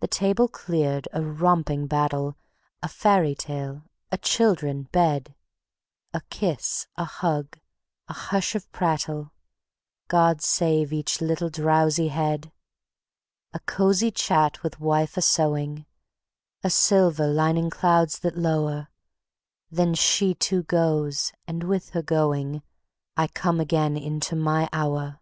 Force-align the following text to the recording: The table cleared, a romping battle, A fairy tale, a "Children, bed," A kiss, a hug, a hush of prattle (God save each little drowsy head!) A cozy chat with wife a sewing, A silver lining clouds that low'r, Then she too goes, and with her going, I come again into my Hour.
The 0.00 0.08
table 0.08 0.48
cleared, 0.48 1.08
a 1.12 1.20
romping 1.20 1.86
battle, 1.86 2.38
A 2.82 2.88
fairy 2.88 3.34
tale, 3.34 3.84
a 4.10 4.16
"Children, 4.16 4.84
bed," 4.92 5.34
A 6.14 6.22
kiss, 6.30 6.86
a 6.96 7.04
hug, 7.04 7.58
a 8.08 8.14
hush 8.14 8.54
of 8.54 8.72
prattle 8.72 9.30
(God 10.08 10.40
save 10.40 10.90
each 10.90 11.20
little 11.20 11.50
drowsy 11.50 12.08
head!) 12.08 12.50
A 13.52 13.58
cozy 13.60 14.10
chat 14.10 14.62
with 14.62 14.80
wife 14.80 15.18
a 15.18 15.20
sewing, 15.20 15.84
A 16.64 16.70
silver 16.70 17.26
lining 17.26 17.68
clouds 17.68 18.20
that 18.20 18.38
low'r, 18.38 18.88
Then 19.70 19.92
she 19.92 20.32
too 20.34 20.62
goes, 20.62 21.30
and 21.46 21.62
with 21.64 21.90
her 21.90 22.00
going, 22.02 22.62
I 23.18 23.26
come 23.26 23.60
again 23.60 23.98
into 23.98 24.34
my 24.34 24.70
Hour. 24.72 25.20